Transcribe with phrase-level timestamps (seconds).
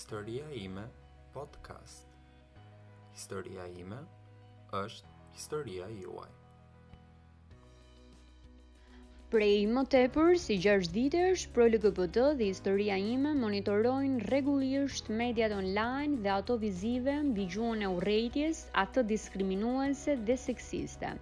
[0.00, 0.82] Historia ime
[1.36, 2.08] podcast
[3.12, 3.98] Historia ime
[4.78, 6.30] është historia juaj
[9.32, 16.16] Prej më tepër, si 6 ditësh, pro LGBT dhe historia ime monitorojnë regullisht mediat online
[16.24, 21.12] dhe ato vizive mbi gjuhën e urrejtjes, atë diskriminuese dhe seksiste.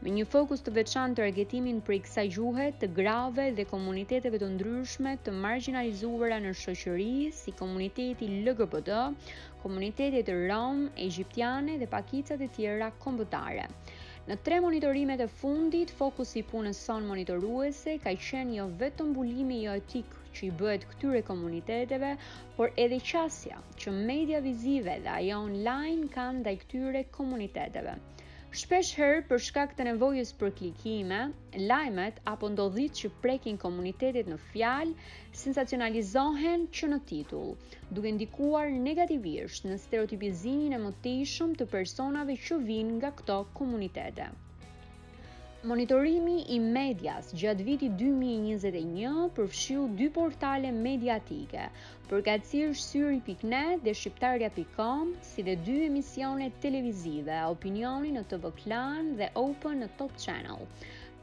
[0.00, 4.40] Me një fokus të veçan të targetimin për i kësa gjuhe të grave dhe komuniteteve
[4.40, 8.96] të ndryshme të marginalizuara në shoqëri si komuniteti LGBT,
[9.66, 13.68] komunitetet rom, egyptiane dhe pakicat e tjera kombëtare.
[14.28, 19.60] Në tre monitorimet e fundit, fokus i punës son monitoruese ka qenë jo vetëm bulimi
[19.62, 22.12] jo etik që i bëhet këtyre komuniteteve,
[22.60, 27.96] por edhe qasja që media vizive dhe ajo online kanë dhe i këtyre komuniteteve.
[28.58, 31.16] Shpesh herë për shkak të nevojës për klikime,
[31.70, 37.52] lajmet apo ndodhit që prekin komunitetit në fjalë sensacionalizohen që në titull,
[37.98, 44.32] duke ndikuar negativisht në stereotipizimin e motishëm të personave që vinë nga këto komunitete.
[45.66, 51.64] Monitorimi i medias gjatë vitit 2021 përfshiu dy portale mediatike,
[52.12, 59.82] përkatësirë syri.net dhe shqiptarja.com, si dhe dy emisione televizive, opinioni në TV Klan dhe Open
[59.82, 60.62] në Top Channel.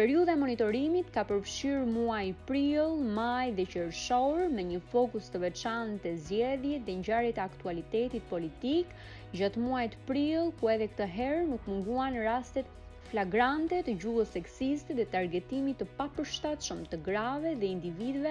[0.00, 6.02] Periude e monitorimit ka përfshirë muaj prill, maj dhe qershor me një fokus të veçantë
[6.06, 8.96] te zjedhjit dhe ngjarjet aktualitetit politik
[9.42, 12.78] gjatë muajit prill, ku edhe këtë herë nuk munguan rastet
[13.12, 18.30] flagrante të gjuhës seksiste dhe targetimit të papërshtatshëm të grave dhe individëve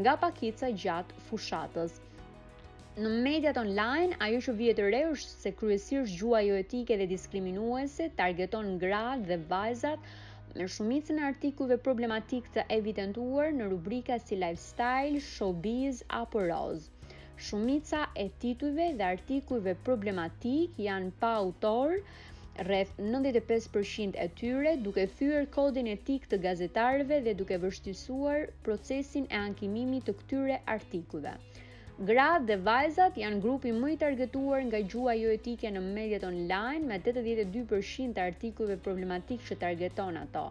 [0.00, 1.94] nga pakica gjatë fushatës.
[3.02, 7.06] Në mediat online, ajo që vjet e re është se kryesisht gjua jo etike dhe
[7.14, 10.04] diskriminuese targeton gratë dhe vajzat
[10.60, 16.90] me shumicën e artikujve problematik të evidentuar në rubrika si lifestyle, showbiz apo roz.
[17.48, 21.96] Shumica e titujve dhe artikujve problematik janë pa autor,
[22.68, 29.40] rreth 95% e tyre duke thyer kodin etik të gazetarëve dhe duke vështirësuar procesin e
[29.46, 31.34] ankimimit të këtyre artikujve.
[32.08, 36.86] Gratë dhe vajzat janë grupi më i targetuar nga gjua jo etike në mediat online
[36.92, 40.44] me 82% të artikujve problematik që targeton ato.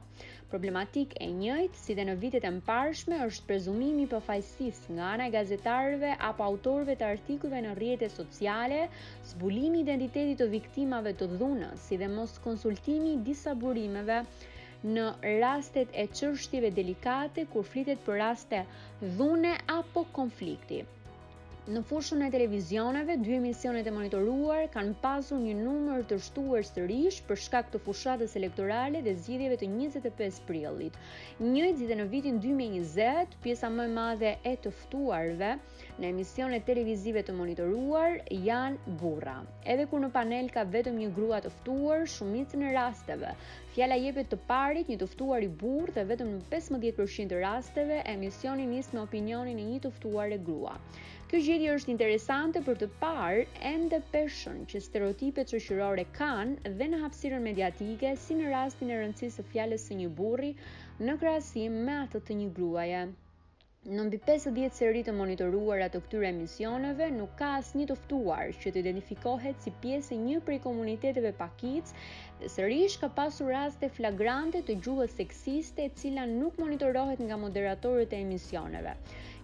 [0.51, 5.25] Problematik e njëjtë si dhe në vitet e mparshme është prezumimi për fajsis nga ana
[5.25, 8.83] e gazetarëve apo autorëve të artikujve në rrjetet sociale,
[9.31, 14.21] zbulimi identitetit të viktimave të dhunës si dhe mos konsultimi disa burimeve
[14.91, 15.09] në
[15.39, 18.63] rastet e qërshtive delikate kur flitet për raste
[19.17, 20.83] dhune apo konflikti.
[21.67, 27.17] Në fushën e televizioneve, dy emisionet e monitoruar kanë pasur një numër të shtuar sërish
[27.31, 30.95] për shkak të fushatës elektorale dhe zgjidhjeve të 25 prillit.
[31.47, 35.51] Një ditë në vitin 2020, pjesa më e madhe e të ftuarve
[35.97, 38.15] në emisionet televizive të monitoruar
[38.47, 39.35] janë burra.
[39.75, 43.35] Edhe kur në panel ka vetëm një grua të ftuar, shumicën e rasteve
[43.75, 47.99] fjala jepet të parit një të ftuar i burrë dhe vetëm në 15% të rasteve
[48.15, 50.73] emisioni nis me opinionin e një të ftuar e grua.
[51.29, 53.41] Kjo gjelje është interesante për të parë
[53.71, 59.43] ende peshën që stereotipet qëshyrore kanë dhe në hapsirën mediatike si në rastin e rëndësisë
[59.43, 60.49] të fjallës së një burri
[61.09, 63.03] në krasim me atë të një gruaje.
[63.97, 67.95] Në mbi 50 seri të monitoruara të këtyre emisioneve, nuk ka asnjë të
[68.63, 71.93] që të identifikohet si pjesë e një prej komuniteteve pakic,
[72.41, 78.13] dhe sërish ka pasur raste flagrante të gjuhës seksiste e cila nuk monitorohet nga moderatorët
[78.19, 78.97] e emisioneve.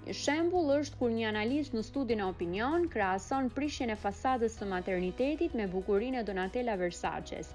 [0.06, 4.68] Një shembull është kur një analist në studin e opinion krahason prishjen e fasadës së
[4.74, 7.50] maternitetit me bukurinë e Donatella Versaces,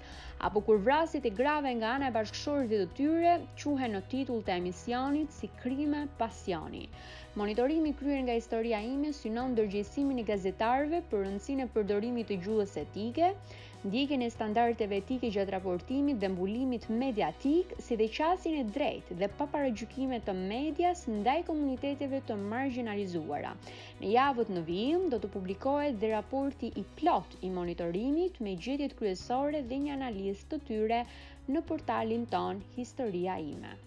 [0.49, 2.25] apo kur vrasit e grave nga ana e
[2.73, 6.83] dhe të tyre quhen në titull të emisionit si krime pasioni.
[7.43, 12.75] Monitorimi kryer nga Historia ime synon ndërgjegjësimin e gazetarëve për rëndsinë e përdorimit të gjuhës
[12.87, 13.35] etike
[13.89, 19.29] ndjekjen e standardeve etike gjatë raportimit dhe mbulimit mediatik, si dhe qasjen e drejtë dhe
[19.39, 23.55] paparagjykime të medias ndaj komuniteteve të marginalizuara.
[24.03, 28.97] Në javët në vijim do të publikohet dhe raporti i plot i monitorimit me gjetjet
[29.01, 31.03] kryesore dhe një analizë të tyre
[31.57, 33.79] në portalin ton Historia ime.